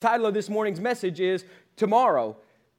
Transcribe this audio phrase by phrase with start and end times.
[0.00, 1.44] title of this morning's message is
[1.76, 2.36] Tomorrow.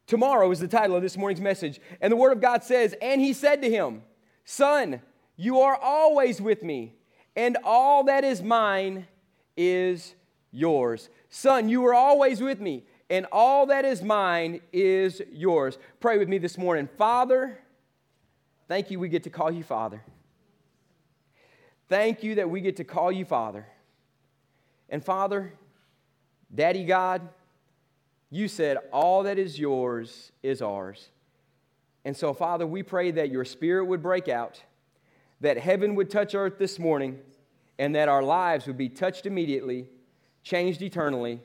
[0.08, 1.80] Tomorrow is the title of this morning's message.
[2.02, 4.02] And the Word of God says, And he said to him,
[4.44, 5.02] Son,
[5.38, 6.96] you are always with me,
[7.36, 9.08] and all that is mine
[9.56, 10.16] is
[10.52, 11.10] yours.
[11.30, 15.78] Son, you are always with me, and all that is mine is yours.
[16.00, 16.90] Pray with me this morning.
[16.98, 17.60] Father,
[18.68, 20.04] thank you we get to call you Father.
[21.88, 23.68] Thank you that we get to call you Father.
[24.90, 25.54] And Father,
[26.54, 27.22] Daddy God,
[28.30, 31.10] you said, All that is yours is ours.
[32.04, 34.62] And so, Father, we pray that your spirit would break out,
[35.40, 37.20] that heaven would touch earth this morning,
[37.78, 39.88] and that our lives would be touched immediately,
[40.44, 41.42] changed eternally,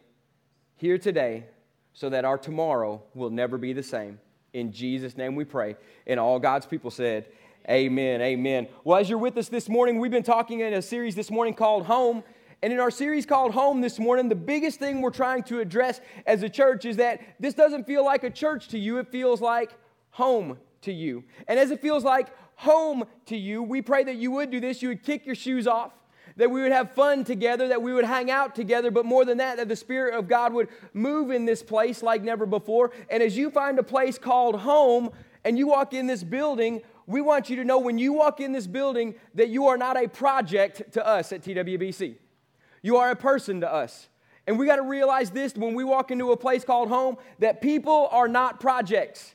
[0.76, 1.44] here today,
[1.92, 4.18] so that our tomorrow will never be the same.
[4.52, 5.76] In Jesus' name we pray.
[6.06, 7.26] And all God's people said,
[7.68, 8.22] Amen.
[8.22, 8.68] Amen.
[8.84, 11.52] Well, as you're with us this morning, we've been talking in a series this morning
[11.52, 12.22] called Home.
[12.62, 16.00] And in our series called Home this morning, the biggest thing we're trying to address
[16.26, 19.40] as a church is that this doesn't feel like a church to you, it feels
[19.40, 19.72] like
[20.10, 21.24] home to you.
[21.46, 24.80] And as it feels like home to you, we pray that you would do this.
[24.80, 25.92] You would kick your shoes off,
[26.36, 29.38] that we would have fun together, that we would hang out together, but more than
[29.38, 32.92] that, that the Spirit of God would move in this place like never before.
[33.10, 35.10] And as you find a place called home
[35.44, 38.52] and you walk in this building, we want you to know when you walk in
[38.52, 42.16] this building that you are not a project to us at TWBC.
[42.86, 44.08] You are a person to us.
[44.46, 47.60] And we got to realize this when we walk into a place called home that
[47.60, 49.34] people are not projects.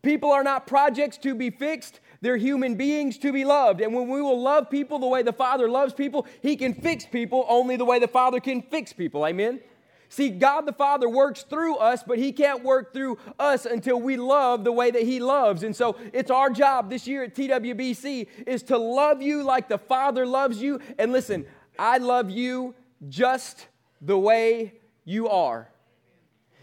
[0.00, 3.82] People are not projects to be fixed, they're human beings to be loved.
[3.82, 7.04] And when we will love people the way the Father loves people, He can fix
[7.04, 9.26] people only the way the Father can fix people.
[9.26, 9.60] Amen?
[10.08, 14.16] See, God the Father works through us, but He can't work through us until we
[14.16, 15.64] love the way that He loves.
[15.64, 19.76] And so it's our job this year at TWBC is to love you like the
[19.76, 20.80] Father loves you.
[20.98, 21.44] And listen,
[21.78, 22.74] I love you
[23.08, 23.68] just
[24.00, 25.70] the way you are.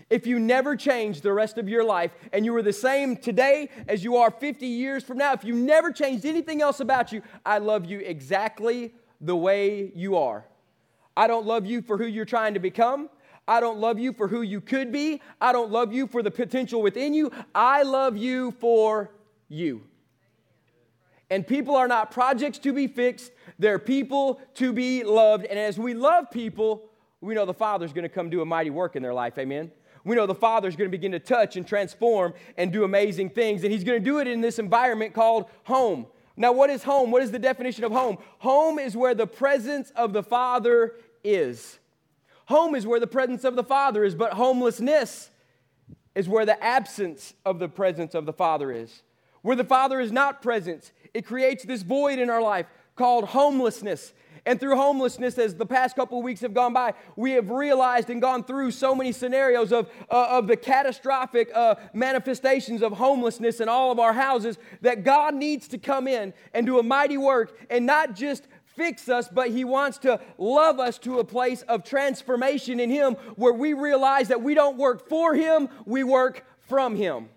[0.09, 3.69] If you never change the rest of your life and you were the same today
[3.88, 7.23] as you are 50 years from now, if you never changed anything else about you,
[7.45, 10.45] I love you exactly the way you are.
[11.16, 13.09] I don't love you for who you're trying to become.
[13.47, 15.22] I don't love you for who you could be.
[15.41, 17.31] I don't love you for the potential within you.
[17.53, 19.12] I love you for
[19.50, 19.84] you.
[21.33, 25.45] And people are not projects to be fixed, they're people to be loved.
[25.45, 28.69] And as we love people, we know the Father's going to come do a mighty
[28.69, 29.39] work in their life.
[29.39, 29.72] Amen.
[30.03, 33.63] We know the Father's going to begin to touch and transform and do amazing things.
[33.63, 36.05] And He's going to do it in this environment called home.
[36.38, 37.09] Now, what is home?
[37.09, 38.19] What is the definition of home?
[38.39, 40.93] Home is where the presence of the Father
[41.23, 41.79] is.
[42.45, 45.31] Home is where the presence of the Father is, but homelessness
[46.13, 49.01] is where the absence of the presence of the Father is.
[49.43, 52.66] Where the Father is not present, it creates this void in our life
[52.96, 54.13] called homelessness.
[54.46, 58.09] And through homelessness, as the past couple of weeks have gone by, we have realized
[58.09, 63.62] and gone through so many scenarios of, uh, of the catastrophic uh, manifestations of homelessness
[63.62, 67.18] in all of our houses that God needs to come in and do a mighty
[67.18, 71.62] work and not just fix us, but He wants to love us to a place
[71.63, 76.46] of transformation in Him where we realize that we don't work for Him, we work
[76.68, 77.29] from Him.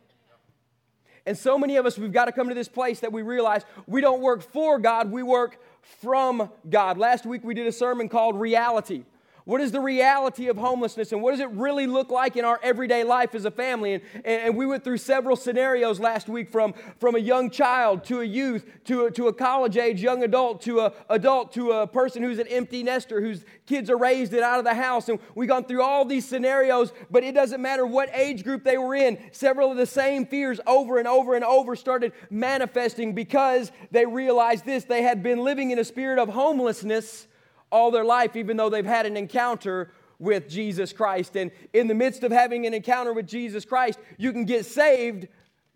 [1.26, 3.62] And so many of us, we've got to come to this place that we realize
[3.86, 5.58] we don't work for God, we work
[6.00, 6.98] from God.
[6.98, 9.04] Last week we did a sermon called Reality.
[9.46, 12.58] What is the reality of homelessness and what does it really look like in our
[12.64, 13.94] everyday life as a family?
[13.94, 18.22] And, and, we went through several scenarios last week from, from a young child to
[18.22, 21.86] a youth to a, to a college age young adult to a adult to a
[21.86, 25.08] person who's an empty nester whose kids are raised and out of the house.
[25.08, 28.78] And we've gone through all these scenarios, but it doesn't matter what age group they
[28.78, 29.16] were in.
[29.30, 34.64] Several of the same fears over and over and over started manifesting because they realized
[34.64, 37.28] this they had been living in a spirit of homelessness
[37.70, 41.36] all their life, even though they've had an encounter with Jesus Christ.
[41.36, 45.28] And in the midst of having an encounter with Jesus Christ, you can get saved,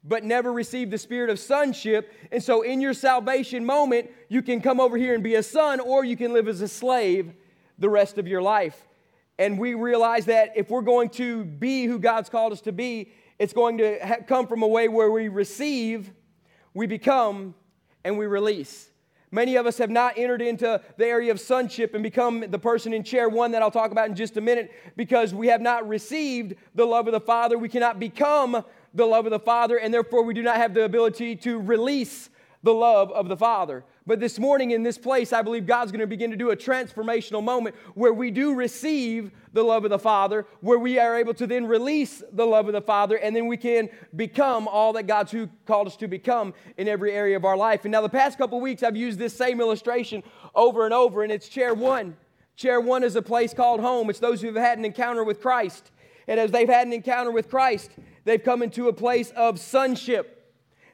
[0.02, 2.12] but never receive the spirit of sonship.
[2.32, 5.80] And so, in your salvation moment, you can come over here and be a son,
[5.80, 7.34] or you can live as a slave
[7.78, 8.88] the rest of your life.
[9.38, 13.12] And we realize that if we're going to be who God's called us to be,
[13.38, 16.12] it's going to come from a way where we receive,
[16.74, 17.54] we become,
[18.04, 18.89] and we release.
[19.32, 22.92] Many of us have not entered into the area of sonship and become the person
[22.92, 25.88] in chair one that I'll talk about in just a minute because we have not
[25.88, 27.56] received the love of the Father.
[27.56, 30.84] We cannot become the love of the Father, and therefore we do not have the
[30.84, 32.28] ability to release
[32.64, 33.84] the love of the Father.
[34.10, 36.56] But this morning in this place, I believe God's going to begin to do a
[36.56, 41.32] transformational moment where we do receive the love of the Father, where we are able
[41.34, 45.04] to then release the love of the Father, and then we can become all that
[45.04, 47.84] God's who called us to become in every area of our life.
[47.84, 50.24] And now, the past couple weeks, I've used this same illustration
[50.56, 52.16] over and over, and it's chair one.
[52.56, 54.10] Chair one is a place called home.
[54.10, 55.92] It's those who have had an encounter with Christ.
[56.26, 57.92] And as they've had an encounter with Christ,
[58.24, 60.39] they've come into a place of sonship.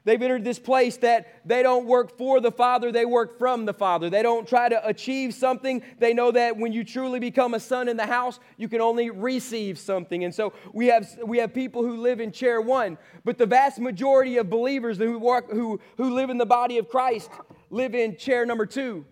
[0.06, 3.74] They've entered this place that they don't work for the Father, they work from the
[3.74, 4.08] Father.
[4.08, 5.82] They don't try to achieve something.
[5.98, 9.10] They know that when you truly become a son in the house, you can only
[9.10, 10.22] receive something.
[10.22, 13.80] And so we have, we have people who live in chair one, but the vast
[13.80, 17.28] majority of believers who, work, who, who live in the body of Christ
[17.70, 19.04] live in chair number two.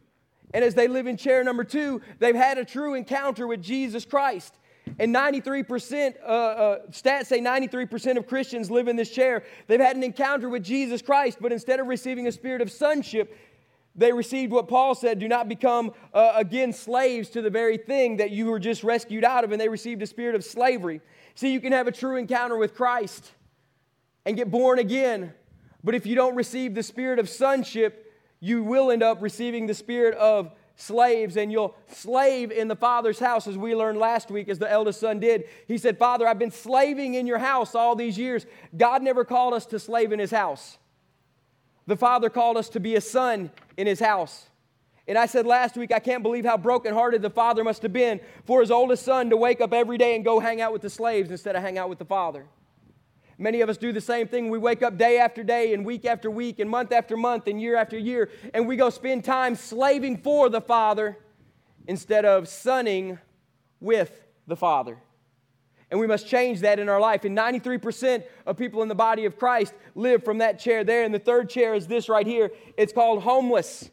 [0.53, 4.05] And as they live in chair number two, they've had a true encounter with Jesus
[4.05, 4.55] Christ.
[4.99, 9.45] And 93%, uh, uh, stats say 93% of Christians live in this chair.
[9.67, 13.37] They've had an encounter with Jesus Christ, but instead of receiving a spirit of sonship,
[13.97, 18.17] they received what Paul said do not become uh, again slaves to the very thing
[18.17, 21.01] that you were just rescued out of, and they received a spirit of slavery.
[21.35, 23.33] See, you can have a true encounter with Christ
[24.27, 25.33] and get born again,
[25.83, 29.75] but if you don't receive the spirit of sonship, you will end up receiving the
[29.75, 34.49] spirit of slaves and you'll slave in the father's house, as we learned last week,
[34.49, 35.45] as the eldest son did.
[35.69, 38.47] He said, Father, I've been slaving in your house all these years.
[38.77, 40.79] God never called us to slave in his house.
[41.87, 44.49] The father called us to be a son in his house.
[45.07, 48.21] And I said last week, I can't believe how brokenhearted the father must have been
[48.47, 50.89] for his oldest son to wake up every day and go hang out with the
[50.89, 52.47] slaves instead of hang out with the father.
[53.39, 54.49] Many of us do the same thing.
[54.49, 57.61] We wake up day after day and week after week and month after month and
[57.61, 61.19] year after year, and we go spend time slaving for the Father
[61.87, 63.19] instead of sonning
[63.81, 64.99] with the Father.
[65.91, 67.25] And we must change that in our life.
[67.25, 71.05] And 93% of people in the body of Christ live from that chair there.
[71.05, 73.91] And the third chair is this right here it's called homeless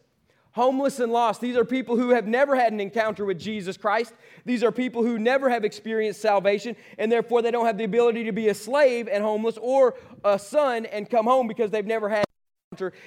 [0.52, 1.42] homeless and lost.
[1.42, 4.14] These are people who have never had an encounter with Jesus Christ.
[4.46, 8.24] These are people who never have experienced salvation, and therefore they don't have the ability
[8.26, 12.10] to be a slave and homeless or a son and come home because they've never
[12.10, 12.26] had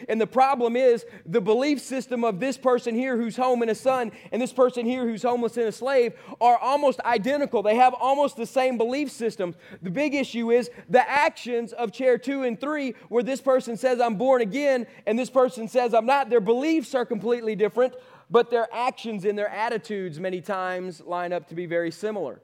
[0.09, 3.75] and the problem is the belief system of this person here who's home and a
[3.75, 7.63] son and this person here who's homeless and a slave are almost identical.
[7.63, 9.55] They have almost the same belief system.
[9.81, 14.03] The big issue is the actions of chair two and three, where this person says,
[14.03, 16.29] I'm born again, and this person says, I'm not.
[16.29, 17.95] Their beliefs are completely different,
[18.31, 22.39] but their actions and their attitudes many times line up to be very similar.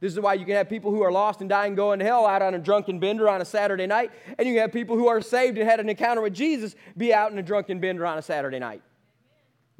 [0.00, 2.26] This is why you can have people who are lost and dying going to hell
[2.26, 5.08] out on a drunken bender on a Saturday night, and you can have people who
[5.08, 8.16] are saved and had an encounter with Jesus be out in a drunken bender on
[8.16, 8.82] a Saturday night.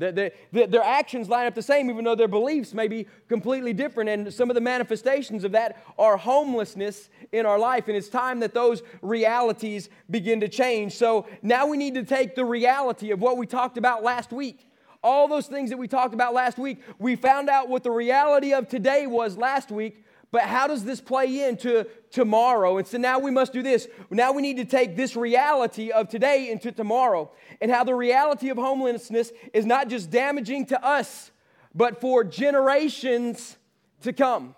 [0.01, 3.75] The, the, their actions line up the same, even though their beliefs may be completely
[3.75, 4.09] different.
[4.09, 7.87] And some of the manifestations of that are homelessness in our life.
[7.87, 10.95] And it's time that those realities begin to change.
[10.95, 14.67] So now we need to take the reality of what we talked about last week
[15.03, 18.53] all those things that we talked about last week, we found out what the reality
[18.53, 20.05] of today was last week.
[20.33, 22.79] But how does this play into tomorrow?
[22.79, 23.89] And so now we must do this.
[24.11, 28.49] Now we need to take this reality of today into tomorrow and how the reality
[28.49, 31.33] of homelessness is not just damaging to us,
[31.75, 33.57] but for generations
[34.03, 34.55] to come.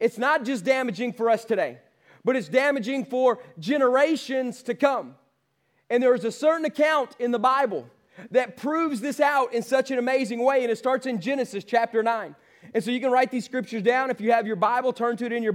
[0.00, 1.78] It's not just damaging for us today,
[2.24, 5.14] but it's damaging for generations to come.
[5.88, 7.88] And there is a certain account in the Bible
[8.32, 12.02] that proves this out in such an amazing way, and it starts in Genesis chapter
[12.02, 12.34] 9.
[12.74, 14.10] And so you can write these scriptures down.
[14.10, 15.54] If you have your Bible, turn to it in your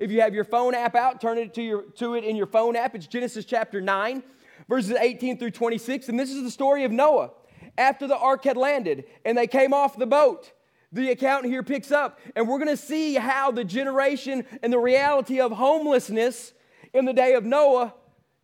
[0.00, 2.46] if you have your phone app out, turn it to, your, to it in your
[2.46, 2.94] phone app.
[2.94, 4.22] It's Genesis chapter 9,
[4.68, 6.10] verses 18 through 26.
[6.10, 7.30] And this is the story of Noah.
[7.78, 10.52] After the ark had landed and they came off the boat,
[10.92, 12.20] the account here picks up.
[12.36, 16.52] And we're going to see how the generation and the reality of homelessness
[16.92, 17.94] in the day of Noah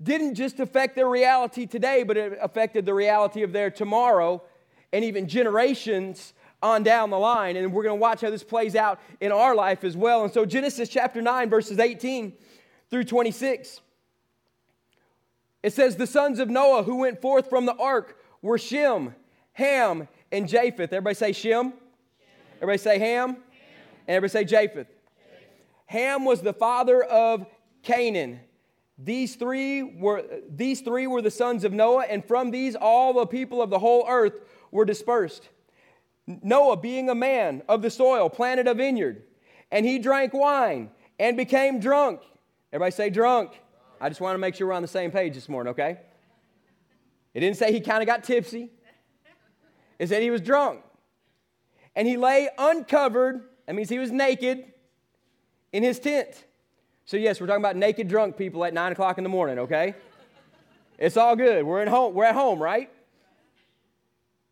[0.02, 4.42] didn't just affect their reality today, but it affected the reality of their tomorrow
[4.92, 6.32] and even generations
[6.64, 7.56] on down the line.
[7.56, 10.25] And we're going to watch how this plays out in our life as well.
[10.25, 12.33] And so, Genesis chapter 9, verses 18
[12.90, 13.80] through 26.
[15.62, 19.14] It says, The sons of Noah who went forth from the ark were Shem,
[19.52, 20.92] Ham, and Japheth.
[20.92, 21.71] Everybody say Shem.
[21.71, 21.78] Shem.
[22.56, 23.28] Everybody say Ham.
[23.28, 23.42] Ham.
[24.09, 24.88] And everybody say Japheth.
[24.88, 24.88] Japheth.
[25.87, 27.47] Ham was the father of
[27.83, 28.40] Canaan.
[28.97, 33.26] These three, were, these three were the sons of Noah, and from these all the
[33.26, 34.40] people of the whole earth
[34.71, 35.49] were dispersed.
[36.26, 39.23] Noah, being a man of the soil, planted a vineyard,
[39.71, 42.21] and he drank wine and became drunk.
[42.73, 43.52] Everybody say drunk.
[44.00, 45.99] I just want to make sure we're on the same page this morning, okay?
[47.35, 48.71] It didn't say he kind of got tipsy,
[49.99, 50.81] it said he was drunk.
[51.97, 54.64] And he lay uncovered, that means he was naked,
[55.73, 56.45] in his tent.
[57.04, 59.95] So, yes, we're talking about naked drunk people at 9 o'clock in the morning, okay?
[60.99, 61.64] It's all good.
[61.64, 62.90] We're at home, we're at home right?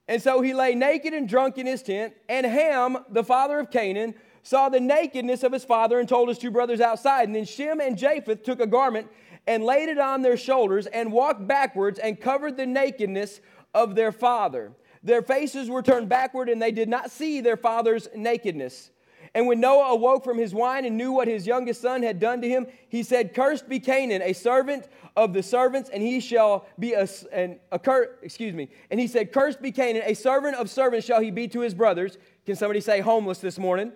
[0.09, 3.71] And so he lay naked and drunk in his tent, and Ham, the father of
[3.71, 7.29] Canaan, saw the nakedness of his father and told his two brothers outside.
[7.29, 9.09] And then Shem and Japheth took a garment
[9.47, 13.41] and laid it on their shoulders and walked backwards and covered the nakedness
[13.75, 14.73] of their father.
[15.03, 18.91] Their faces were turned backward, and they did not see their father's nakedness.
[19.35, 22.43] And when Noah awoke from his wine and knew what his youngest son had done
[22.43, 26.67] to him, he said, Cursed be Canaan, a servant of the servants, and he shall
[26.79, 28.69] be a, an, a cur, excuse me.
[28.91, 31.75] And he said, Cursed be Canaan, a servant of servants shall he be to his
[31.75, 32.19] brothers.
[32.47, 33.93] Can somebody say homeless this morning?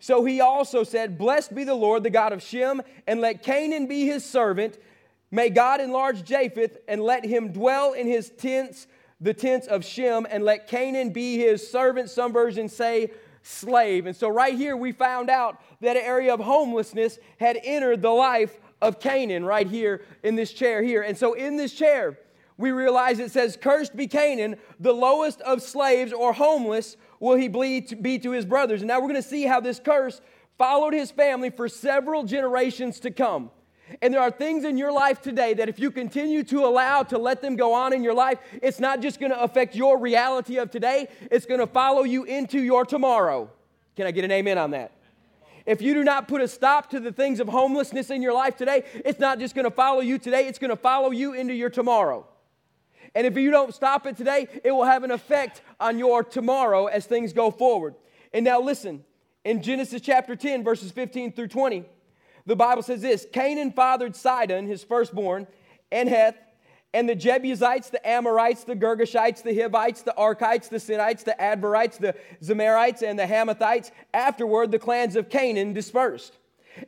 [0.00, 3.86] So he also said, Blessed be the Lord, the God of Shem, and let Canaan
[3.86, 4.78] be his servant.
[5.30, 8.86] May God enlarge Japheth, and let him dwell in his tents,
[9.20, 12.10] the tents of Shem, and let Canaan be his servant.
[12.10, 13.10] Some versions say,
[13.44, 14.06] slave.
[14.06, 18.10] And so, right here, we found out that an area of homelessness had entered the
[18.10, 21.02] life of Canaan, right here in this chair here.
[21.02, 22.18] And so, in this chair,
[22.56, 27.48] we realize it says, Cursed be Canaan, the lowest of slaves or homeless will he
[27.48, 28.82] bleed be to his brothers.
[28.82, 30.20] And now we're going to see how this curse
[30.56, 33.50] followed his family for several generations to come.
[34.00, 37.18] And there are things in your life today that if you continue to allow to
[37.18, 40.56] let them go on in your life, it's not just going to affect your reality
[40.58, 43.50] of today, it's going to follow you into your tomorrow.
[43.96, 44.92] Can I get an amen on that?
[45.66, 48.56] If you do not put a stop to the things of homelessness in your life
[48.56, 51.54] today, it's not just going to follow you today, it's going to follow you into
[51.54, 52.26] your tomorrow.
[53.14, 56.86] And if you don't stop it today, it will have an effect on your tomorrow
[56.86, 57.94] as things go forward.
[58.32, 59.04] And now listen,
[59.44, 61.84] in Genesis chapter 10, verses 15 through 20,
[62.46, 65.46] the Bible says this Canaan fathered Sidon, his firstborn,
[65.90, 66.36] and Heth,
[66.94, 71.98] and the Jebusites, the Amorites, the Girgashites, the Hivites, the Arkites, the Sinites, the Adberites,
[71.98, 73.90] the Zemarites, and the Hamathites.
[74.14, 76.38] Afterward, the clans of Canaan dispersed.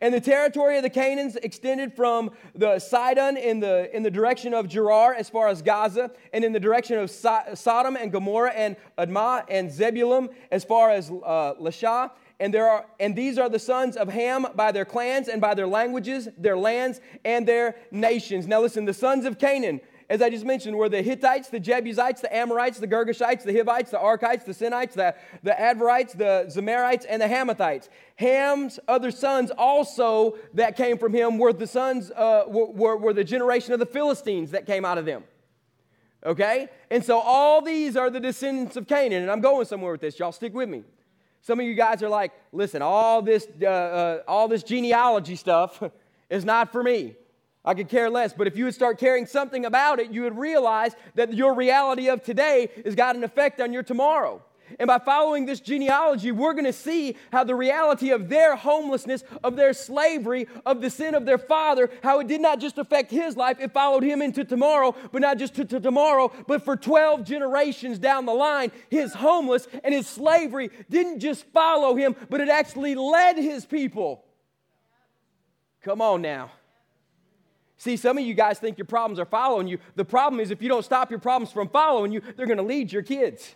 [0.00, 4.54] And the territory of the Canaans extended from the Sidon in the, in the direction
[4.54, 8.52] of Gerar as far as Gaza, and in the direction of so- Sodom and Gomorrah
[8.52, 13.48] and Admah and Zebulun as far as uh, Lasha, and there are and these are
[13.48, 17.76] the sons of Ham by their clans and by their languages, their lands and their
[17.90, 18.46] nations.
[18.46, 22.20] Now listen, the sons of Canaan, as I just mentioned, were the Hittites, the Jebusites,
[22.20, 27.04] the Amorites, the Girgashites, the Hivites, the Arkites, the Sinites, the, the Adverites, the Zemarites,
[27.08, 27.88] and the Hamathites.
[28.16, 33.24] Ham's other sons also that came from him were the sons, uh, were, were the
[33.24, 35.24] generation of the Philistines that came out of them.
[36.24, 36.68] Okay?
[36.90, 39.22] And so all these are the descendants of Canaan.
[39.22, 40.18] And I'm going somewhere with this.
[40.18, 40.84] Y'all stick with me.
[41.42, 45.82] Some of you guys are like, listen, all this, uh, uh, all this genealogy stuff
[46.30, 47.16] is not for me.
[47.66, 48.32] I could care less.
[48.32, 52.08] But if you would start caring something about it, you would realize that your reality
[52.08, 54.40] of today has got an effect on your tomorrow.
[54.78, 59.22] And by following this genealogy, we're going to see how the reality of their homelessness,
[59.44, 63.10] of their slavery, of the sin of their father, how it did not just affect
[63.10, 66.76] his life, it followed him into tomorrow, but not just to, to tomorrow, but for
[66.76, 68.72] 12 generations down the line.
[68.90, 74.24] His homeless and his slavery didn't just follow him, but it actually led his people.
[75.82, 76.50] Come on now.
[77.86, 79.78] See, some of you guys think your problems are following you.
[79.94, 82.64] The problem is if you don't stop your problems from following you, they're going to
[82.64, 83.54] lead your kids.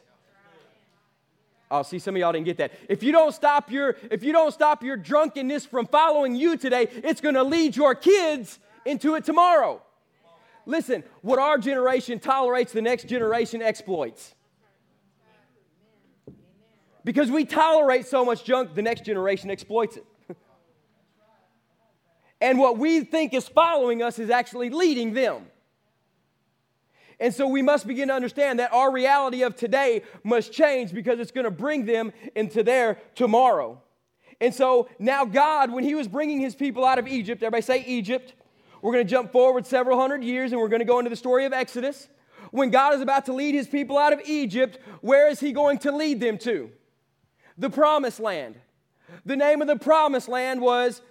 [1.69, 2.71] Oh, see, some of y'all didn't get that.
[2.89, 6.87] If you don't stop your, if you don't stop your drunkenness from following you today,
[7.03, 9.83] it's going to lead your kids into it tomorrow.
[10.65, 14.37] Listen, what our generation tolerates, the next generation exploits.
[17.03, 20.05] Because we tolerate so much junk, the next generation exploits it.
[22.41, 25.47] And what we think is following us is actually leading them.
[27.19, 31.21] And so we must begin to understand that our reality of today must change because
[31.21, 33.81] it's going to bring them into their tomorrow.
[34.41, 37.85] And so now, God, when He was bringing His people out of Egypt, everybody say
[37.87, 38.33] Egypt,
[38.81, 41.17] we're going to jump forward several hundred years and we're going to go into the
[41.17, 42.09] story of Exodus.
[42.53, 45.79] When God is about to lead His people out of Egypt, where is He going
[45.81, 46.71] to lead them to?
[47.59, 48.55] The promised land.
[49.27, 51.03] The name of the promised land was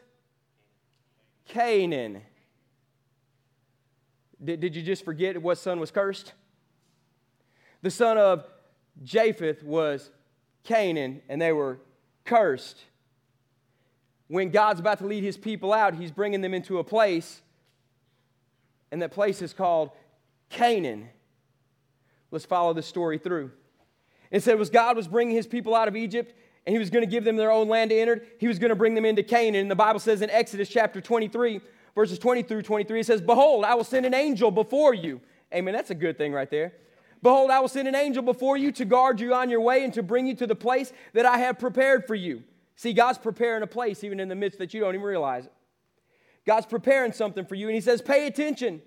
[1.49, 2.21] Canaan.
[4.41, 6.33] Did, did you just forget what son was cursed?
[7.81, 8.45] The son of
[9.03, 10.11] Japheth was
[10.63, 11.79] Canaan, and they were
[12.23, 12.77] cursed.
[14.27, 17.41] When God's about to lead his people out, he's bringing them into a place,
[18.91, 19.89] and that place is called
[20.49, 21.09] Canaan.
[22.31, 23.51] Let's follow this story through.
[24.29, 26.35] It said, was God was bringing his people out of Egypt,
[26.65, 28.23] and he was going to give them their own land to enter.
[28.37, 29.61] He was going to bring them into Canaan.
[29.61, 31.61] And the Bible says in Exodus chapter 23,
[31.95, 35.21] verses 20 through 23, it says, Behold, I will send an angel before you.
[35.53, 35.73] Amen.
[35.73, 36.73] That's a good thing right there.
[37.21, 39.93] Behold, I will send an angel before you to guard you on your way and
[39.93, 42.43] to bring you to the place that I have prepared for you.
[42.75, 45.53] See, God's preparing a place even in the midst that you don't even realize it.
[46.45, 48.81] God's preparing something for you, and He says, Pay attention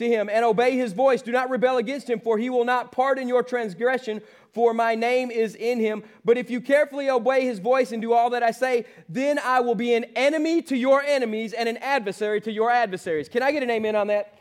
[0.00, 1.22] to him and obey his voice.
[1.22, 4.20] Do not rebel against him, for he will not pardon your transgression,
[4.52, 6.02] for my name is in him.
[6.24, 9.60] But if you carefully obey his voice and do all that I say, then I
[9.60, 13.28] will be an enemy to your enemies and an adversary to your adversaries.
[13.28, 14.38] Can I get an amen on that?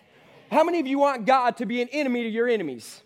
[0.50, 3.02] How many of you want God to be an enemy to your enemies?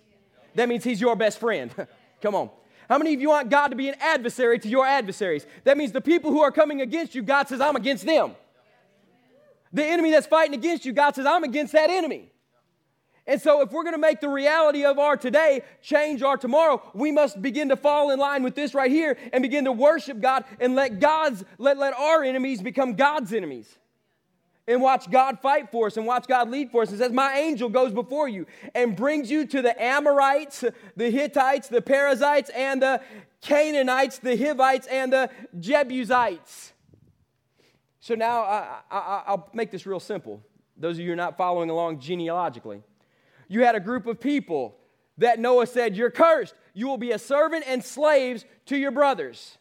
[0.55, 1.71] That means he's your best friend.
[2.21, 2.49] Come on.
[2.87, 5.45] How many of you want God to be an adversary to your adversaries?
[5.63, 8.35] That means the people who are coming against you, God says, I'm against them.
[9.73, 12.29] The enemy that's fighting against you, God says, I'm against that enemy.
[13.25, 16.81] And so, if we're going to make the reality of our today change our tomorrow,
[16.93, 20.19] we must begin to fall in line with this right here and begin to worship
[20.19, 23.77] God and let God's let, let our enemies become God's enemies.
[24.65, 26.89] And watch God fight for us and watch God lead for us.
[26.89, 30.63] And says, My angel goes before you and brings you to the Amorites,
[30.95, 33.01] the Hittites, the Perizzites, and the
[33.41, 36.71] Canaanites, the Hivites, and the Jebusites.
[37.99, 40.41] So now I, I, I'll make this real simple.
[40.77, 42.83] Those of you who are not following along genealogically
[43.47, 44.75] you had a group of people
[45.17, 46.55] that Noah said, You're cursed.
[46.73, 49.57] You will be a servant and slaves to your brothers.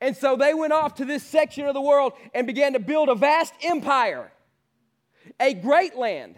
[0.00, 3.08] And so they went off to this section of the world and began to build
[3.08, 4.32] a vast empire,
[5.40, 6.36] a great land.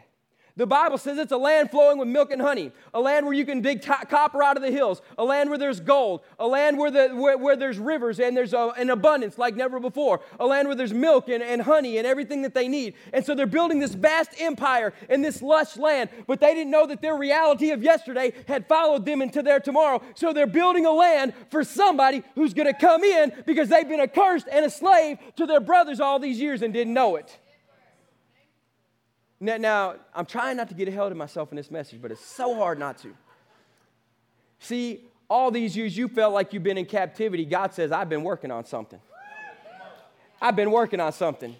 [0.58, 3.46] The Bible says it's a land flowing with milk and honey, a land where you
[3.46, 6.76] can dig t- copper out of the hills, a land where there's gold, a land
[6.76, 10.44] where, the, where, where there's rivers and there's a, an abundance like never before, a
[10.44, 12.94] land where there's milk and, and honey and everything that they need.
[13.12, 16.86] And so they're building this vast empire in this lush land, but they didn't know
[16.86, 20.02] that their reality of yesterday had followed them into their tomorrow.
[20.16, 24.00] So they're building a land for somebody who's going to come in because they've been
[24.00, 27.38] accursed and a slave to their brothers all these years and didn't know it.
[29.40, 32.24] Now, now, I'm trying not to get ahead of myself in this message, but it's
[32.24, 33.14] so hard not to.
[34.58, 37.44] See, all these years you felt like you've been in captivity.
[37.44, 39.00] God says, I've been working on something.
[40.40, 41.54] I've been working on something.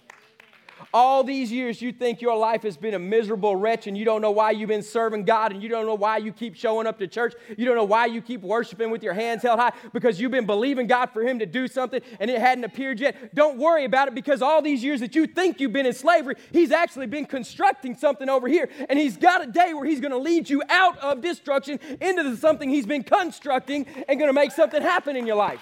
[0.92, 4.22] All these years, you think your life has been a miserable wretch and you don't
[4.22, 6.98] know why you've been serving God and you don't know why you keep showing up
[6.98, 7.34] to church.
[7.56, 10.46] You don't know why you keep worshiping with your hands held high because you've been
[10.46, 13.34] believing God for Him to do something and it hadn't appeared yet.
[13.34, 16.36] Don't worry about it because all these years that you think you've been in slavery,
[16.52, 18.68] He's actually been constructing something over here.
[18.88, 22.36] And He's got a day where He's going to lead you out of destruction into
[22.36, 25.60] something He's been constructing and going to make something happen in your life.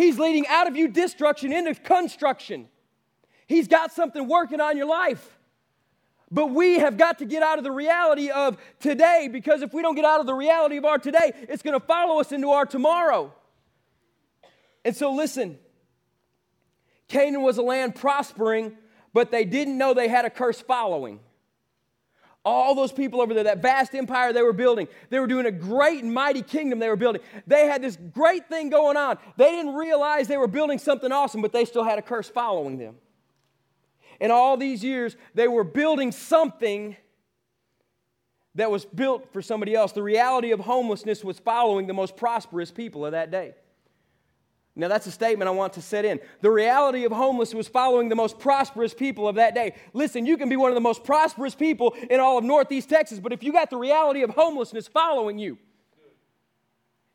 [0.00, 2.68] He's leading out of you destruction into construction.
[3.46, 5.38] He's got something working on your life.
[6.30, 9.82] But we have got to get out of the reality of today because if we
[9.82, 12.48] don't get out of the reality of our today, it's going to follow us into
[12.48, 13.30] our tomorrow.
[14.86, 15.58] And so, listen
[17.08, 18.78] Canaan was a land prospering,
[19.12, 21.20] but they didn't know they had a curse following.
[22.44, 25.50] All those people over there, that vast empire they were building, they were doing a
[25.50, 27.20] great and mighty kingdom they were building.
[27.46, 29.18] They had this great thing going on.
[29.36, 32.78] They didn't realize they were building something awesome, but they still had a curse following
[32.78, 32.96] them.
[34.20, 36.96] In all these years, they were building something
[38.54, 39.92] that was built for somebody else.
[39.92, 43.54] The reality of homelessness was following the most prosperous people of that day.
[44.80, 46.20] Now, that's a statement I want to set in.
[46.40, 49.74] The reality of homelessness was following the most prosperous people of that day.
[49.92, 53.20] Listen, you can be one of the most prosperous people in all of Northeast Texas,
[53.20, 55.58] but if you got the reality of homelessness following you,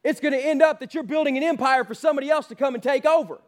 [0.03, 2.75] it's going to end up that you're building an empire for somebody else to come
[2.75, 3.39] and take over.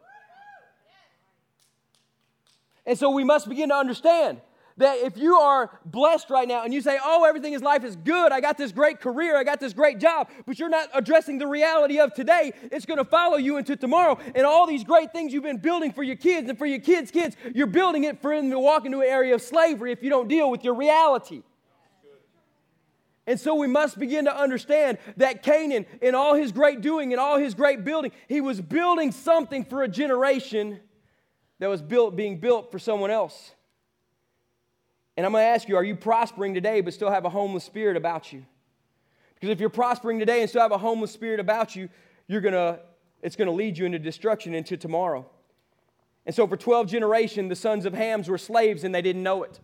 [2.84, 4.40] And so we must begin to understand
[4.78, 7.96] that if you are blessed right now and you say, Oh, everything in life is
[7.96, 11.38] good, I got this great career, I got this great job, but you're not addressing
[11.38, 14.18] the reality of today, it's going to follow you into tomorrow.
[14.34, 17.10] And all these great things you've been building for your kids and for your kids'
[17.10, 20.10] kids, you're building it for them to walk into an area of slavery if you
[20.10, 21.42] don't deal with your reality.
[23.26, 27.20] And so we must begin to understand that Canaan, in all his great doing and
[27.20, 30.80] all his great building, he was building something for a generation
[31.58, 33.52] that was built, being built for someone else.
[35.18, 37.64] And I'm going to ask you, are you prospering today but still have a homeless
[37.64, 38.44] spirit about you?
[39.34, 41.88] Because if you're prospering today and still have a homeless spirit about you,
[42.28, 42.78] you're going to
[43.20, 45.28] it's going to lead you into destruction into tomorrow.
[46.24, 49.42] And so for 12 generations the sons of Hams were slaves and they didn't know
[49.42, 49.58] it.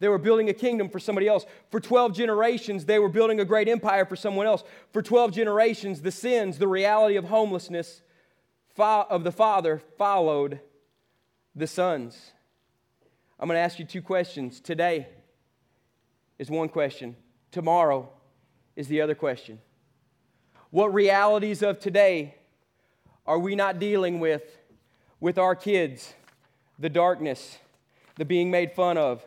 [0.00, 1.46] They were building a kingdom for somebody else.
[1.70, 4.64] For 12 generations, they were building a great empire for someone else.
[4.92, 8.02] For 12 generations, the sins, the reality of homelessness
[8.76, 10.58] of the father followed
[11.54, 12.32] the sons.
[13.38, 14.60] I'm going to ask you two questions.
[14.60, 15.08] Today
[16.38, 17.16] is one question,
[17.50, 18.08] tomorrow
[18.76, 19.58] is the other question.
[20.70, 22.36] What realities of today
[23.26, 24.42] are we not dealing with
[25.20, 26.14] with our kids?
[26.78, 27.58] The darkness,
[28.16, 29.24] the being made fun of,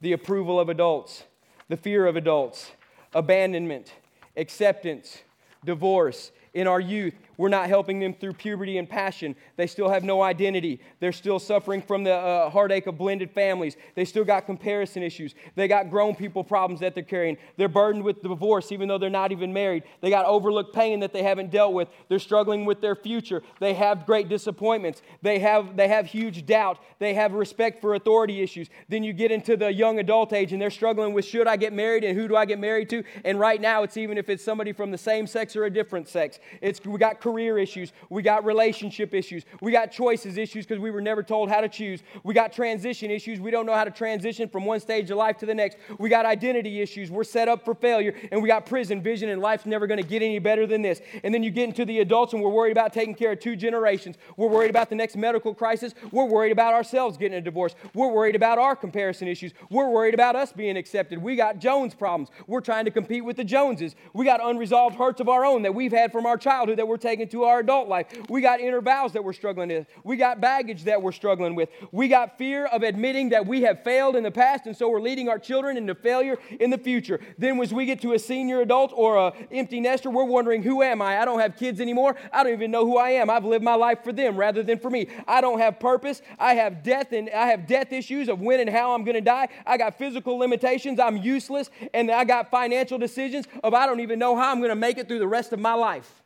[0.00, 1.24] the approval of adults,
[1.68, 2.72] the fear of adults,
[3.12, 3.92] abandonment,
[4.36, 5.22] acceptance,
[5.64, 6.30] divorce.
[6.54, 9.36] In our youth, We're not helping them through puberty and passion.
[9.56, 10.80] They still have no identity.
[10.98, 13.76] They're still suffering from the uh, heartache of blended families.
[13.94, 15.36] They still got comparison issues.
[15.54, 17.38] They got grown people problems that they're carrying.
[17.56, 19.84] They're burdened with divorce even though they're not even married.
[20.00, 21.88] They got overlooked pain that they haven't dealt with.
[22.08, 23.44] They're struggling with their future.
[23.60, 25.02] They have great disappointments.
[25.22, 26.78] They have, they have huge doubt.
[26.98, 28.68] They have respect for authority issues.
[28.88, 31.72] Then you get into the young adult age and they're struggling with should I get
[31.72, 33.04] married and who do I get married to?
[33.24, 36.08] And right now it's even if it's somebody from the same sex or a different
[36.08, 36.40] sex.
[36.60, 40.90] It's we got career issues, we got relationship issues, we got choices issues because we
[40.90, 42.02] were never told how to choose.
[42.24, 43.38] We got transition issues.
[43.38, 45.76] We don't know how to transition from one stage of life to the next.
[45.98, 47.10] We got identity issues.
[47.10, 50.06] We're set up for failure and we got prison vision and life's never going to
[50.06, 51.00] get any better than this.
[51.22, 53.56] And then you get into the adults and we're worried about taking care of two
[53.56, 54.16] generations.
[54.36, 55.94] We're worried about the next medical crisis.
[56.10, 57.74] We're worried about ourselves getting a divorce.
[57.94, 59.52] We're worried about our comparison issues.
[59.68, 61.18] We're worried about us being accepted.
[61.18, 62.30] We got Jones problems.
[62.46, 63.94] We're trying to compete with the Joneses.
[64.14, 66.96] We got unresolved hurts of our own that we've had from our childhood that we're
[66.96, 68.06] taking to our adult life.
[68.28, 69.86] We got inner vows that we're struggling with.
[70.04, 71.68] We got baggage that we're struggling with.
[71.92, 75.00] We got fear of admitting that we have failed in the past, and so we're
[75.00, 77.20] leading our children into failure in the future.
[77.36, 80.82] Then, as we get to a senior adult or a empty nester, we're wondering, who
[80.82, 81.18] am I?
[81.20, 82.16] I don't have kids anymore.
[82.32, 83.30] I don't even know who I am.
[83.30, 85.08] I've lived my life for them rather than for me.
[85.26, 86.22] I don't have purpose.
[86.38, 89.20] I have death and I have death issues of when and how I'm going to
[89.20, 89.48] die.
[89.66, 91.00] I got physical limitations.
[91.00, 94.70] I'm useless, and I got financial decisions of I don't even know how I'm going
[94.70, 96.22] to make it through the rest of my life.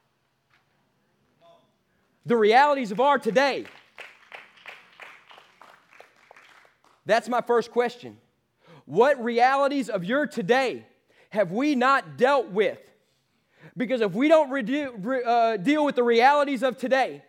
[2.25, 3.65] The realities of our today.
[7.05, 8.19] That's my first question.
[8.85, 10.87] What realities of your today
[11.31, 12.79] have we not dealt with?
[13.77, 14.51] Because if we don't
[15.27, 17.23] uh, deal with the realities of today,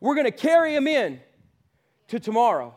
[0.00, 1.20] we're going to carry them in
[2.08, 2.74] to tomorrow.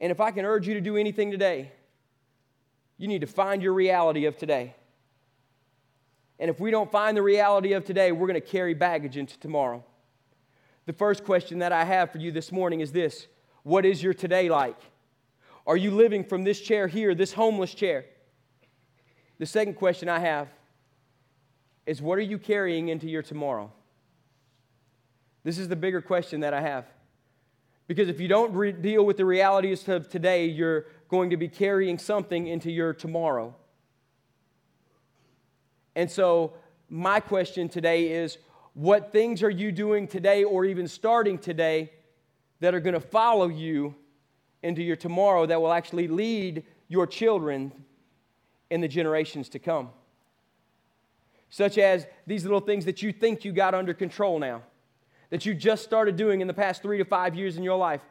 [0.00, 1.72] And if I can urge you to do anything today,
[2.96, 4.74] you need to find your reality of today.
[6.38, 9.38] And if we don't find the reality of today, we're going to carry baggage into
[9.38, 9.84] tomorrow.
[10.86, 13.26] The first question that I have for you this morning is this
[13.62, 14.80] What is your today like?
[15.66, 18.06] Are you living from this chair here, this homeless chair?
[19.38, 20.48] The second question I have
[21.86, 23.72] is What are you carrying into your tomorrow?
[25.44, 26.86] This is the bigger question that I have.
[27.86, 31.48] Because if you don't re- deal with the realities of today, you're going to be
[31.48, 33.54] carrying something into your tomorrow.
[35.98, 36.52] And so,
[36.88, 38.38] my question today is
[38.74, 41.90] what things are you doing today or even starting today
[42.60, 43.96] that are going to follow you
[44.62, 47.72] into your tomorrow that will actually lead your children
[48.70, 49.90] in the generations to come?
[51.50, 54.62] Such as these little things that you think you got under control now,
[55.30, 58.02] that you just started doing in the past three to five years in your life.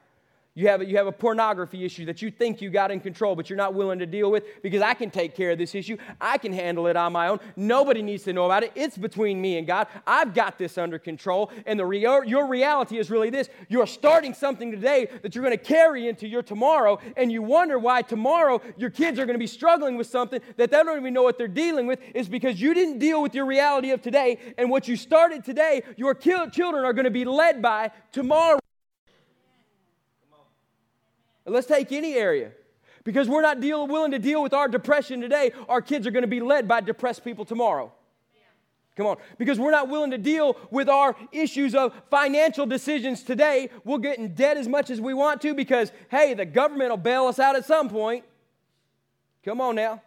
[0.58, 3.36] You have, a, you have a pornography issue that you think you got in control,
[3.36, 5.98] but you're not willing to deal with because I can take care of this issue.
[6.20, 7.40] I can handle it on my own.
[7.56, 8.72] Nobody needs to know about it.
[8.74, 9.86] It's between me and God.
[10.08, 11.52] I've got this under control.
[11.68, 15.64] And the your reality is really this you're starting something today that you're going to
[15.64, 19.46] carry into your tomorrow, and you wonder why tomorrow your kids are going to be
[19.46, 22.74] struggling with something that they don't even know what they're dealing with, is because you
[22.74, 24.40] didn't deal with your reality of today.
[24.58, 28.58] And what you started today, your children are going to be led by tomorrow.
[31.48, 32.52] Let's take any area.
[33.04, 36.24] Because we're not deal, willing to deal with our depression today, our kids are going
[36.24, 37.92] to be led by depressed people tomorrow.
[38.98, 39.18] Come on.
[39.38, 43.70] Because we're not willing to deal with our issues of financial decisions today.
[43.86, 46.98] We'll get in debt as much as we want to because, hey, the government will
[46.98, 48.26] bail us out at some point.
[49.46, 50.02] Come on now.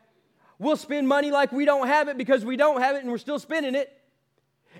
[0.58, 3.18] We'll spend money like we don't have it because we don't have it and we're
[3.18, 3.96] still spending it.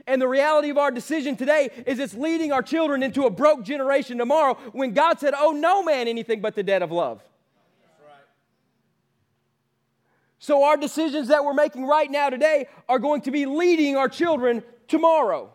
[0.07, 3.63] And the reality of our decision today is it's leading our children into a broke
[3.63, 7.23] generation tomorrow when God said, Oh, no man anything but the debt of love.
[10.43, 14.09] So, our decisions that we're making right now today are going to be leading our
[14.09, 15.53] children tomorrow.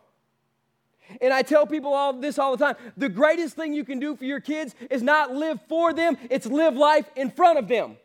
[1.21, 4.15] And I tell people all this all the time the greatest thing you can do
[4.15, 7.97] for your kids is not live for them, it's live life in front of them.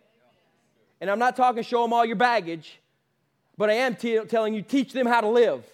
[1.00, 2.80] And I'm not talking show them all your baggage,
[3.56, 5.64] but I am t- telling you teach them how to live.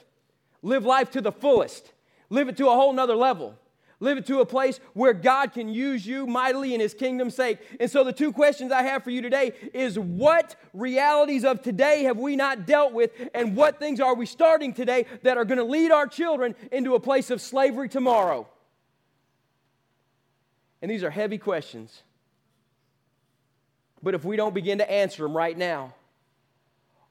[0.67, 1.93] Live life to the fullest.
[2.29, 3.55] Live it to a whole nother level.
[4.01, 7.61] Live it to a place where God can use you mightily in his kingdom's sake.
[7.79, 12.03] And so the two questions I have for you today is what realities of today
[12.03, 15.59] have we not dealt with and what things are we starting today that are going
[15.59, 18.49] to lead our children into a place of slavery tomorrow?
[20.83, 22.03] And these are heavy questions.
[24.03, 25.95] But if we don't begin to answer them right now,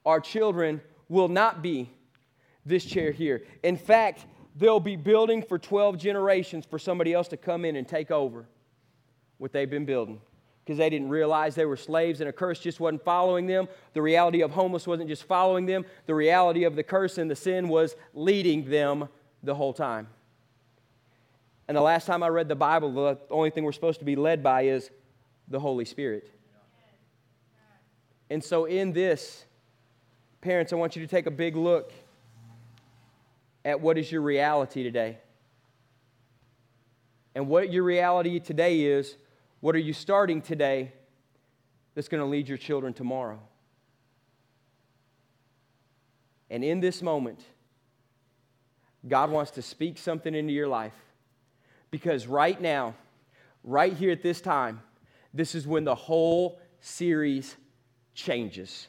[0.05, 1.89] our children will not be
[2.65, 3.43] this chair here.
[3.63, 4.25] In fact,
[4.55, 8.47] they'll be building for 12 generations for somebody else to come in and take over
[9.37, 10.21] what they've been building.
[10.63, 13.67] because they didn't realize they were slaves and a curse just wasn't following them.
[13.93, 17.35] The reality of homeless wasn't just following them, the reality of the curse and the
[17.35, 19.07] sin was leading them
[19.43, 20.07] the whole time.
[21.67, 24.15] And the last time I read the Bible, the only thing we're supposed to be
[24.15, 24.89] led by is
[25.47, 26.31] the Holy Spirit.
[28.29, 29.45] And so, in this,
[30.41, 31.91] parents, I want you to take a big look
[33.65, 35.17] at what is your reality today.
[37.33, 39.17] And what your reality today is,
[39.59, 40.93] what are you starting today
[41.95, 43.39] that's going to lead your children tomorrow?
[46.49, 47.39] And in this moment,
[49.07, 50.93] God wants to speak something into your life.
[51.89, 52.93] Because right now,
[53.63, 54.81] right here at this time,
[55.33, 57.55] this is when the whole series
[58.13, 58.87] changes.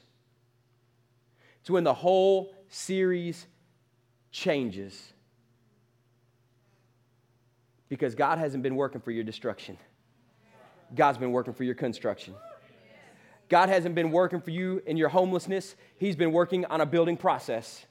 [1.60, 3.46] It's when the whole series
[4.30, 5.12] changes.
[7.88, 9.78] Because God hasn't been working for your destruction,
[10.94, 12.34] God's been working for your construction.
[13.48, 17.16] God hasn't been working for you in your homelessness, He's been working on a building
[17.16, 17.86] process.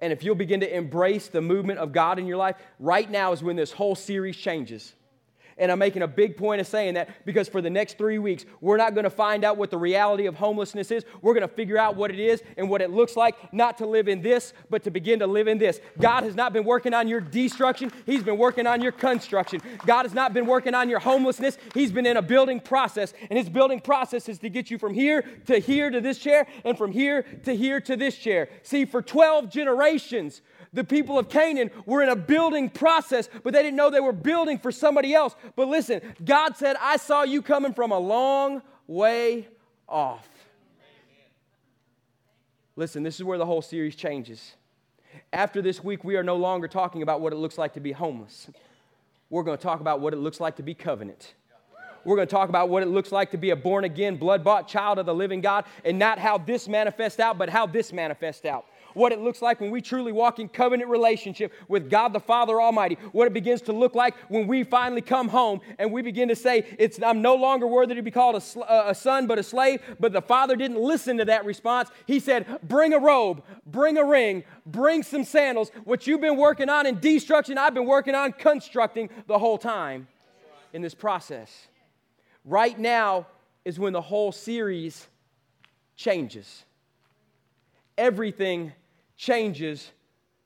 [0.00, 3.32] And if you'll begin to embrace the movement of God in your life, right now
[3.32, 4.94] is when this whole series changes.
[5.58, 8.44] And I'm making a big point of saying that because for the next three weeks,
[8.60, 11.04] we're not going to find out what the reality of homelessness is.
[11.20, 13.86] We're going to figure out what it is and what it looks like, not to
[13.86, 15.80] live in this, but to begin to live in this.
[16.00, 19.60] God has not been working on your destruction, He's been working on your construction.
[19.86, 23.14] God has not been working on your homelessness, He's been in a building process.
[23.30, 26.46] And His building process is to get you from here to here to this chair
[26.64, 28.48] and from here to here to this chair.
[28.62, 33.62] See, for 12 generations, the people of Canaan were in a building process, but they
[33.62, 35.34] didn't know they were building for somebody else.
[35.54, 39.48] But listen, God said, I saw you coming from a long way
[39.88, 40.28] off.
[42.74, 44.52] Listen, this is where the whole series changes.
[45.30, 47.92] After this week, we are no longer talking about what it looks like to be
[47.92, 48.48] homeless.
[49.28, 51.34] We're going to talk about what it looks like to be covenant.
[52.04, 54.42] We're going to talk about what it looks like to be a born again, blood
[54.42, 57.92] bought child of the living God, and not how this manifests out, but how this
[57.92, 62.12] manifests out what it looks like when we truly walk in covenant relationship with God
[62.12, 65.92] the Father Almighty, what it begins to look like when we finally come home and
[65.92, 68.94] we begin to say, it's, I'm no longer worthy to be called a, uh, a
[68.94, 69.80] son but a slave.
[70.00, 71.90] But the Father didn't listen to that response.
[72.06, 75.70] He said, Bring a robe, bring a ring, bring some sandals.
[75.84, 80.08] What you've been working on in destruction, I've been working on constructing the whole time
[80.72, 81.68] in this process.
[82.44, 83.26] Right now
[83.64, 85.06] is when the whole series
[85.96, 86.64] changes.
[87.96, 88.72] Everything
[89.16, 89.90] changes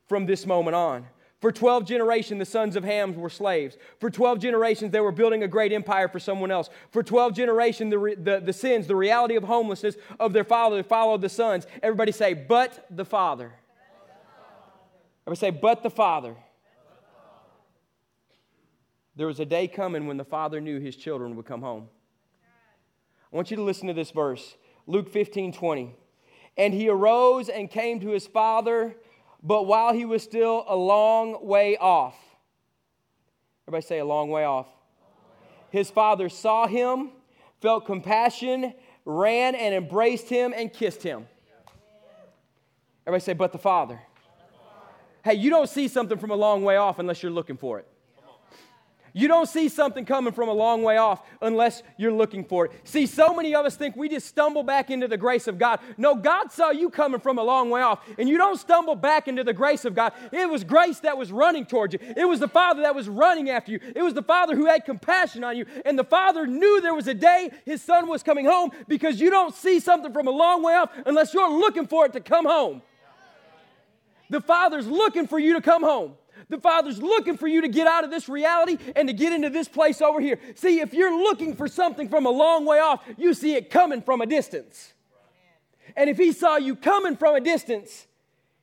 [0.07, 1.07] from this moment on.
[1.41, 3.77] For 12 generations, the sons of Ham were slaves.
[4.01, 6.71] For 12 generations, they were building a great empire for someone else.
[6.91, 11.21] For 12 generations, the, the, the sins, the reality of homelessness of their father followed
[11.21, 11.67] the sons.
[11.83, 13.53] Everybody say, but the father.
[15.27, 16.37] Everybody say, but the father.
[19.15, 21.89] There was a day coming when the father knew his children would come home.
[23.33, 25.95] I want you to listen to this verse Luke 15 20.
[26.57, 28.97] And he arose and came to his father,
[29.43, 32.17] but while he was still a long way off,
[33.67, 34.67] everybody say a long way off.
[35.71, 37.11] His father saw him,
[37.61, 38.73] felt compassion,
[39.05, 41.27] ran and embraced him and kissed him.
[43.07, 44.01] Everybody say, but the father.
[45.23, 47.87] Hey, you don't see something from a long way off unless you're looking for it.
[49.17, 52.73] You don't see something coming from a long way off unless you're looking for it.
[52.85, 55.81] See, so many of us think we just stumble back into the grace of God.
[55.97, 59.27] No, God saw you coming from a long way off, and you don't stumble back
[59.27, 60.13] into the grace of God.
[60.33, 63.49] It was grace that was running towards you, it was the Father that was running
[63.49, 66.83] after you, it was the Father who had compassion on you, and the Father knew
[66.83, 70.27] there was a day His Son was coming home because you don't see something from
[70.29, 72.83] a long way off unless you're looking for it to come home.
[74.29, 76.17] The Father's looking for you to come home.
[76.49, 79.51] The Father's looking for you to get out of this reality and to get into
[79.51, 80.39] this place over here.
[80.55, 84.01] See, if you're looking for something from a long way off, you see it coming
[84.01, 84.93] from a distance.
[85.97, 88.07] And if He saw you coming from a distance,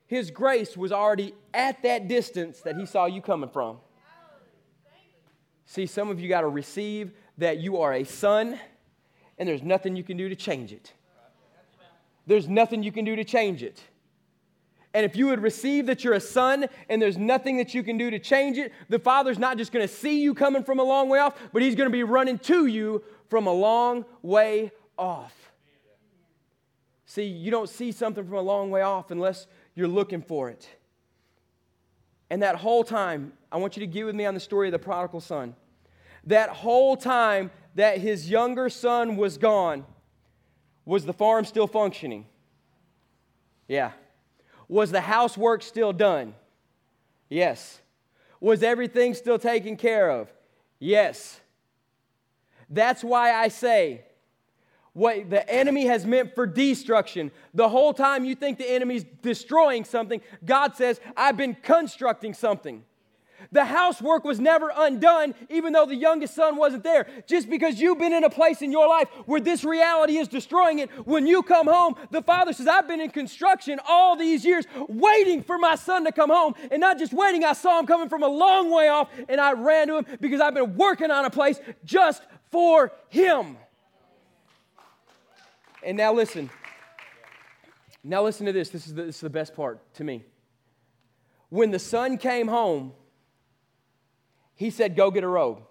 [0.06, 3.78] His grace was already at that distance that He saw you coming from.
[5.66, 8.58] See, some of you got to receive that you are a son
[9.38, 10.92] and there's nothing you can do to change it.
[12.26, 13.82] There's nothing you can do to change it.
[14.94, 17.98] And if you would receive that you're a son and there's nothing that you can
[17.98, 20.84] do to change it, the Father's not just going to see you coming from a
[20.84, 24.70] long way off, but He's going to be running to you from a long way
[24.96, 25.34] off.
[27.06, 30.68] See, you don't see something from a long way off unless you're looking for it.
[32.30, 34.72] And that whole time, I want you to get with me on the story of
[34.72, 35.54] the prodigal son.
[36.24, 39.84] That whole time that his younger son was gone,
[40.84, 42.26] was the farm still functioning?
[43.68, 43.92] Yeah.
[44.68, 46.34] Was the housework still done?
[47.28, 47.80] Yes.
[48.40, 50.32] Was everything still taken care of?
[50.78, 51.40] Yes.
[52.70, 54.04] That's why I say,
[54.94, 57.30] what the enemy has meant for destruction.
[57.52, 62.84] The whole time you think the enemy's destroying something, God says, I've been constructing something.
[63.52, 67.06] The housework was never undone, even though the youngest son wasn't there.
[67.26, 70.78] Just because you've been in a place in your life where this reality is destroying
[70.80, 74.66] it, when you come home, the father says, I've been in construction all these years
[74.88, 76.54] waiting for my son to come home.
[76.70, 79.52] And not just waiting, I saw him coming from a long way off and I
[79.52, 83.56] ran to him because I've been working on a place just for him.
[85.82, 86.50] And now listen.
[88.02, 88.70] Now listen to this.
[88.70, 90.24] This is the, this is the best part to me.
[91.48, 92.92] When the son came home,
[94.54, 95.62] he said, Go get a robe.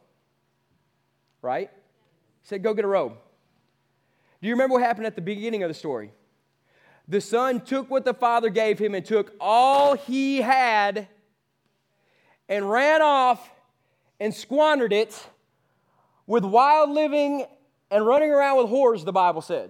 [1.41, 1.69] Right?
[2.41, 3.13] He said, Go get a robe.
[4.41, 6.12] Do you remember what happened at the beginning of the story?
[7.08, 11.08] The son took what the father gave him and took all he had
[12.48, 13.50] and ran off
[14.19, 15.28] and squandered it
[16.28, 17.46] with wild living
[17.91, 19.69] and running around with whores, the Bible said.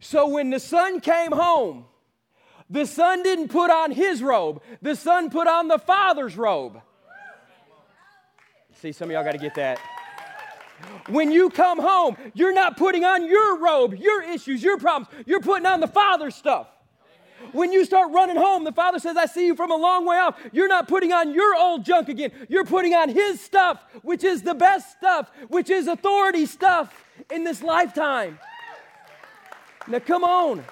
[0.00, 1.84] So when the son came home,
[2.68, 6.80] the son didn't put on his robe, the son put on the father's robe.
[8.82, 9.78] See, some of y'all got to get that.
[11.08, 15.06] When you come home, you're not putting on your robe, your issues, your problems.
[15.24, 16.66] You're putting on the Father's stuff.
[17.52, 20.16] When you start running home, the Father says, I see you from a long way
[20.16, 20.36] off.
[20.50, 22.32] You're not putting on your old junk again.
[22.48, 26.92] You're putting on His stuff, which is the best stuff, which is authority stuff
[27.30, 28.36] in this lifetime.
[29.86, 30.64] Now, come on.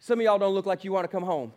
[0.00, 1.54] Some of y'all don't look like you want to come home.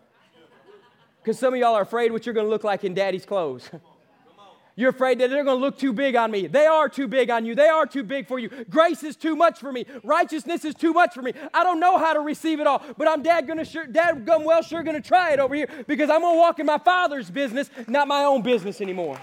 [1.27, 3.69] Because some of y'all are afraid what you're going to look like in daddy's clothes.
[4.77, 6.47] You're afraid that they're going to look too big on me.
[6.47, 7.53] They are too big on you.
[7.53, 8.49] They are too big for you.
[8.69, 9.85] Grace is too much for me.
[10.03, 11.33] Righteousness is too much for me.
[11.53, 14.45] I don't know how to receive it all, but I'm dad gonna sure, dad gum
[14.45, 17.29] well sure to try it over here because I'm going to walk in my father's
[17.29, 19.19] business, not my own business anymore.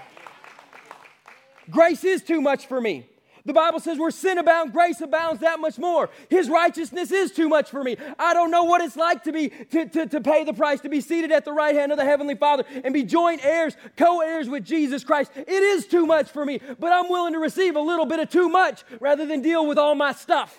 [1.71, 3.07] Grace is too much for me.
[3.45, 6.09] The Bible says where sin abounds, grace abounds that much more.
[6.29, 7.95] His righteousness is too much for me.
[8.17, 10.89] I don't know what it's like to be to, to, to pay the price, to
[10.89, 14.49] be seated at the right hand of the Heavenly Father and be joint heirs, co-heirs
[14.49, 15.31] with Jesus Christ.
[15.35, 18.31] It is too much for me, but I'm willing to receive a little bit of
[18.31, 20.57] too much rather than deal with all my stuff.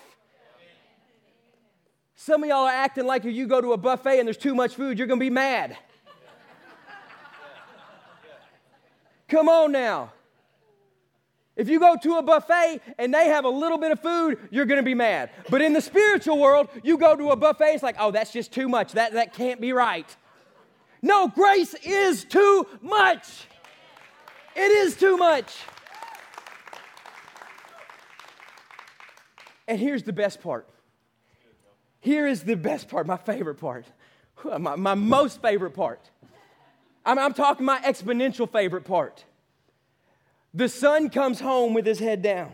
[2.15, 4.55] Some of y'all are acting like if you go to a buffet and there's too
[4.55, 5.77] much food, you're going to be mad.
[9.27, 10.13] Come on now.
[11.57, 14.65] If you go to a buffet and they have a little bit of food, you're
[14.65, 15.31] going to be mad.
[15.49, 18.53] But in the spiritual world, you go to a buffet, it's like, oh, that's just
[18.53, 18.93] too much.
[18.93, 20.15] That, that can't be right.
[21.01, 23.47] No, grace is too much.
[24.55, 25.57] It is too much.
[29.67, 30.69] And here's the best part.
[31.99, 33.85] Here is the best part, my favorite part,
[34.59, 35.99] my, my most favorite part.
[37.03, 39.25] I'm, I'm talking my exponential favorite part.
[40.57, 42.51] The son comes home with his head down.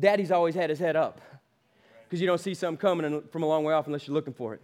[0.00, 1.20] Daddy's always had his head up
[2.04, 4.54] because you don't see something coming from a long way off unless you're looking for
[4.54, 4.62] it.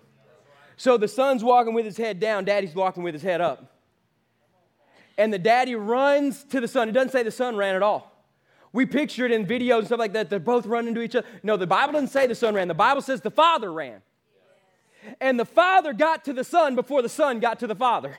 [0.79, 3.71] So the son's walking with his head down, daddy's walking with his head up.
[5.19, 6.89] And the daddy runs to the son.
[6.89, 8.11] It doesn't say the son ran at all.
[8.73, 10.31] We picture it in videos and stuff like that.
[10.31, 11.27] They're both running to each other.
[11.43, 12.67] No, the Bible doesn't say the son ran.
[12.67, 14.01] The Bible says the father ran.
[15.21, 18.17] And the father got to the son before the son got to the father.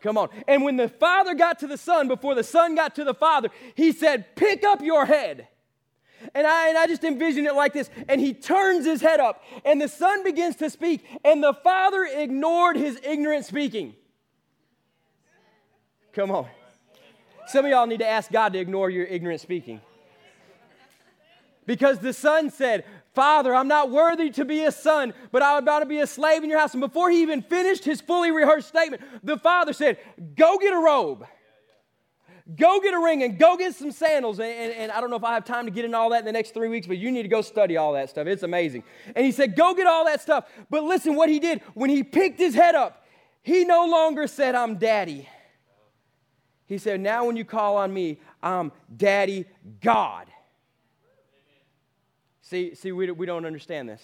[0.00, 0.28] Come on.
[0.46, 3.48] And when the father got to the son, before the son got to the father,
[3.74, 5.48] he said, Pick up your head.
[6.34, 7.90] And I, and I just envision it like this.
[8.08, 12.04] And he turns his head up, and the son begins to speak, and the father
[12.04, 13.94] ignored his ignorant speaking.
[16.12, 16.46] Come on.
[17.48, 19.80] Some of y'all need to ask God to ignore your ignorant speaking.
[21.66, 22.84] Because the son said,
[23.16, 26.44] Father, I'm not worthy to be a son, but I'm about to be a slave
[26.44, 26.74] in your house.
[26.74, 29.96] And before he even finished his fully rehearsed statement, the father said,
[30.36, 31.26] Go get a robe.
[32.54, 34.38] Go get a ring and go get some sandals.
[34.38, 36.20] And, and, and, I don't know if I have time to get into all that
[36.20, 38.26] in the next three weeks, but you need to go study all that stuff.
[38.26, 38.84] It's amazing.
[39.14, 40.44] And he said, Go get all that stuff.
[40.68, 43.06] But listen, what he did when he picked his head up,
[43.42, 45.26] he no longer said, I'm daddy.
[46.66, 49.46] He said, Now when you call on me, I'm daddy
[49.80, 50.26] God.
[52.48, 54.02] See, see we, we don't understand this.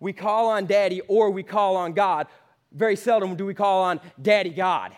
[0.00, 2.28] We call on daddy or we call on God.
[2.72, 4.96] Very seldom do we call on daddy God.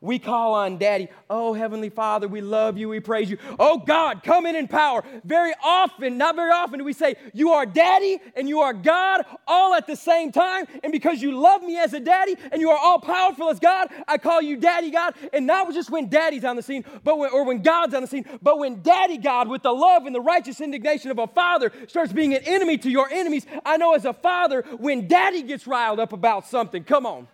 [0.00, 3.38] We call on Daddy, oh Heavenly Father, we love you, we praise you.
[3.58, 5.02] Oh God, come in in power.
[5.24, 9.24] Very often, not very often, do we say, You are Daddy and you are God
[9.46, 10.66] all at the same time.
[10.82, 13.88] And because you love me as a daddy and you are all powerful as God,
[14.06, 15.14] I call you Daddy God.
[15.32, 18.08] And not just when Daddy's on the scene, but when, or when God's on the
[18.08, 21.72] scene, but when Daddy God, with the love and the righteous indignation of a father,
[21.88, 23.46] starts being an enemy to your enemies.
[23.64, 27.28] I know as a father, when Daddy gets riled up about something, come on.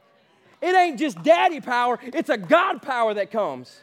[0.63, 3.83] It ain't just daddy power, it's a God power that comes.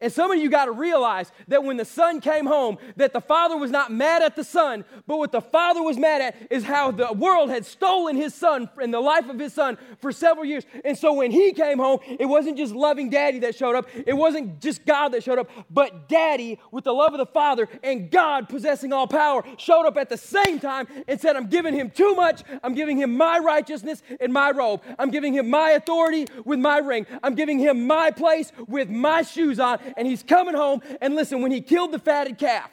[0.00, 3.20] And some of you got to realize that when the son came home, that the
[3.20, 6.64] father was not mad at the son, but what the father was mad at is
[6.64, 10.44] how the world had stolen his son and the life of his son for several
[10.44, 10.64] years.
[10.84, 14.14] And so when he came home, it wasn't just loving daddy that showed up, it
[14.14, 18.10] wasn't just God that showed up, but daddy with the love of the father and
[18.10, 21.90] God possessing all power showed up at the same time and said, I'm giving him
[21.90, 22.42] too much.
[22.62, 24.82] I'm giving him my righteousness and my robe.
[24.98, 27.06] I'm giving him my authority with my ring.
[27.22, 30.82] I'm giving him my place with my shoes on and he's coming home.
[31.00, 32.70] And listen, when he killed the fatted calf,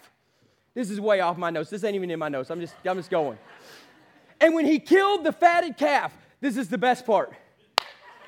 [0.74, 1.70] this is way off my notes.
[1.70, 2.52] This ain't even in my notes.
[2.52, 3.38] I'm just, I'm just going.
[4.40, 7.34] And when he killed the fatted calf, this is the best part.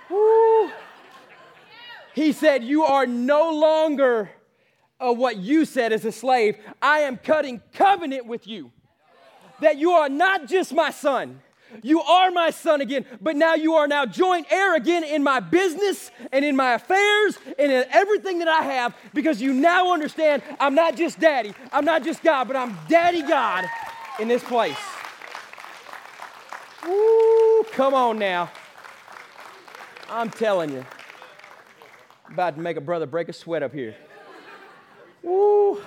[0.10, 0.72] Woo.
[2.16, 4.32] He said, You are no longer
[5.00, 6.58] uh, what you said as a slave.
[6.82, 8.72] I am cutting covenant with you.
[9.62, 11.42] That you are not just my son
[11.82, 15.40] you are my son again, but now you are now joint heir again in my
[15.40, 20.42] business and in my affairs and in everything that I have because you now understand
[20.60, 23.66] I'm not just daddy, I'm not just God, but I'm daddy God
[24.20, 24.78] in this place.
[26.86, 28.52] Woo, come on now.
[30.10, 30.86] I'm telling you.
[32.32, 33.96] About to make a brother break a sweat up here.
[35.24, 35.82] Woo.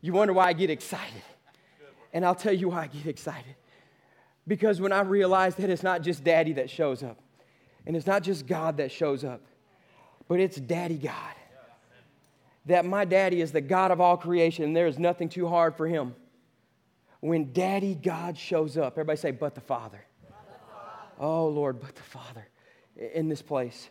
[0.00, 1.22] You wonder why I get excited.
[2.12, 3.54] And I'll tell you why I get excited
[4.48, 7.18] because when I realized that it's not just daddy that shows up,
[7.86, 9.42] and it's not just God that shows up,
[10.26, 11.34] but it's daddy God.
[12.66, 15.76] That my daddy is the God of all creation, and there is nothing too hard
[15.76, 16.14] for him.
[17.20, 20.04] When daddy God shows up, everybody say, but the Father.
[21.18, 22.46] Oh, Lord, but the Father
[22.96, 23.88] in this place.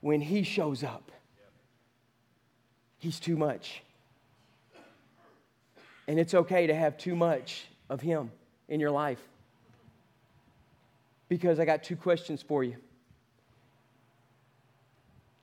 [0.00, 1.10] When he shows up,
[2.98, 3.82] he's too much.
[6.06, 8.30] And it's okay to have too much of him
[8.68, 9.20] in your life?
[11.28, 12.76] Because I got two questions for you.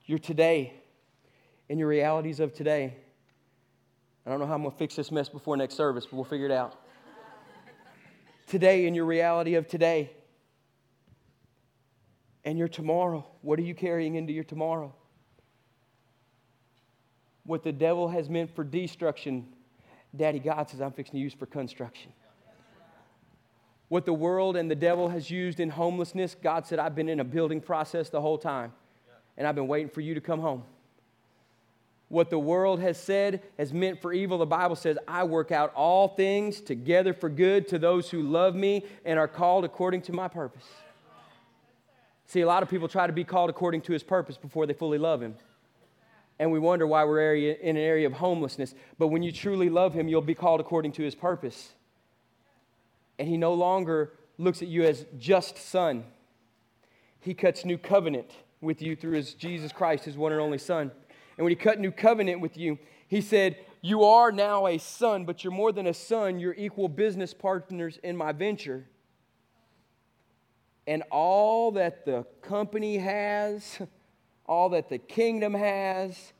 [0.06, 0.74] Your today
[1.70, 2.96] and your realities of today.
[4.26, 6.26] I don't know how I'm going to fix this mess before next service, but we'll
[6.26, 6.76] figure it out.
[8.48, 10.12] today and your reality of today
[12.44, 13.26] and your tomorrow.
[13.42, 14.94] What are you carrying into your tomorrow?
[17.46, 19.48] What the devil has meant for destruction,
[20.16, 22.14] Daddy God says, I'm fixing to use for construction
[23.92, 27.20] what the world and the devil has used in homelessness, God said, I've been in
[27.20, 28.72] a building process the whole time,
[29.36, 30.64] and I've been waiting for you to come home.
[32.08, 35.74] What the world has said has meant for evil, the Bible says, I work out
[35.76, 40.14] all things together for good to those who love me and are called according to
[40.14, 40.70] my purpose.
[42.28, 44.74] See, a lot of people try to be called according to his purpose before they
[44.74, 45.36] fully love him.
[46.40, 48.74] And we wonder why we're in an area of homelessness.
[48.98, 51.74] But when you truly love him, you'll be called according to his purpose
[53.22, 56.04] and he no longer looks at you as just son.
[57.20, 60.90] He cuts new covenant with you through his Jesus Christ, his one and only son.
[61.38, 65.26] And when he cut new covenant with you, he said, You are now a son,
[65.26, 66.40] but you're more than a son.
[66.40, 68.88] You're equal business partners in my venture.
[70.88, 73.82] And all that the company has,
[74.48, 76.34] all that the kingdom has,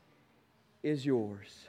[0.82, 1.68] is yours.